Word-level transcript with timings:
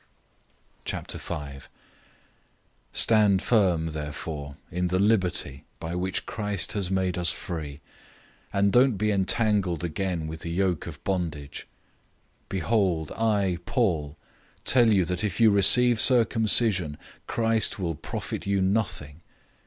005:001 0.87 1.67
Stand 2.91 3.39
firm 3.39 3.85
therefore 3.91 4.55
in 4.71 4.87
the 4.87 4.97
liberty 4.97 5.63
by 5.79 5.93
which 5.93 6.25
Christ 6.25 6.73
has 6.73 6.89
made 6.89 7.19
us 7.19 7.31
free, 7.31 7.81
and 8.51 8.73
don't 8.73 8.97
be 8.97 9.11
entangled 9.11 9.83
again 9.83 10.25
with 10.25 10.43
a 10.43 10.49
yoke 10.49 10.87
of 10.87 11.03
bondage. 11.03 11.67
005:002 12.49 12.49
Behold, 12.49 13.11
I, 13.11 13.59
Paul, 13.67 14.17
tell 14.65 14.89
you 14.89 15.05
that 15.05 15.23
if 15.23 15.39
you 15.39 15.51
receive 15.51 16.01
circumcision, 16.01 16.97
Christ 17.27 17.77
will 17.77 17.93
profit 17.93 18.47
you 18.47 18.59
nothing. 18.59 19.21